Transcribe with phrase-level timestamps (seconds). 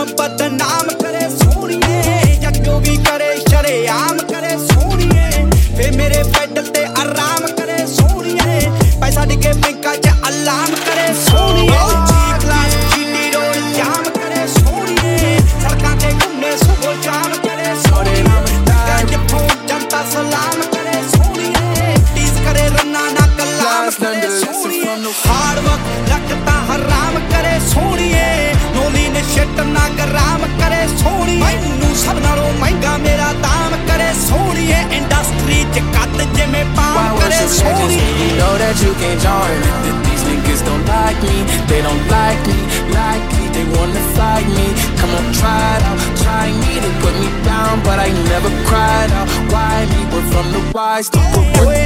[0.00, 5.44] ਨਾਮ ਬਦਨਾਮ ਕਰੇ ਸੋਹਣੀਏ ਜੱਟ ਜੋ ਵੀ ਕਰੇ ਸ਼ਰੇਆਮ ਕਰੇ ਸੋਹਣੀਏ।
[5.76, 8.70] ਫੇ ਮੇਰੇ ਪੈਡਲ ਤੇ ਆਰਾਮ ਕਰੇ ਸੋਹਣੀਏ
[9.00, 11.66] ਪੈਸਾ ਡਿੱਗੇ ਬੈਂਕਾਂ 'ਚ ਅਲਾਮ ਕਰੇ ਸੋਹਣੀਏ।
[12.06, 18.64] ਜੀ ਕਲਾਸ ਜੀਟੀ ਰੋਡ ਜਾਮ ਕਰੇ ਸੋਹਣੀਏ। ਸੜਕਾਂ ਤੇ ਘੁੰਮੇ ਸੁਬੋ ਜਾਮ ਕਰੇ ਸੋਹਣੇ ਨਾਮ
[18.66, 26.10] ਤਾਂ ਜਿੱਥੋਂ ਜਨਤਾ ਸਲਾਮ ਕਰੇ ਸੋਹਣੀਏ। ਟੀਸ ਕਰੇ ਰੰਨਾ ਨਾ ਕਲਾਮ ਕਰੇ ਸੋਹਣੀਏ। ਹਾਰਡ ਵਰਕ
[26.10, 28.09] ਰੱਖਤਾ ਹਰਾਮ ਕਰੇ ਸੋਹਣੀਏ।
[39.00, 39.56] Can't join?
[39.84, 41.38] That these niggas don't like me,
[41.72, 42.58] they don't like me,
[42.92, 44.66] like me, they wanna fight me.
[45.00, 46.72] Come on, try it out, try me.
[46.84, 49.28] They put me down, but I never cried out.
[49.52, 50.00] Why me?
[50.12, 51.80] We're from the wise to the ਹੋਏ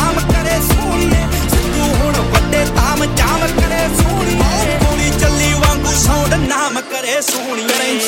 [0.00, 6.34] ਮੂਸਾ ਕੰਮ ਕਰੇ ਸੋਹਣੀਏ ਸਿੱਧੂ ਹੁਣ ਵੱਡੇ ਤਾਮ ਜਾਮ ਕਰੇ ਸੋਹਣੀਏ ਗੋਲੀ ਚੱਲੀ ਵਾਂਗੂ ਸੌਂਡ
[6.46, 7.98] ਨਾਮ ਕਰੇ ਸੋਹਣੀਏ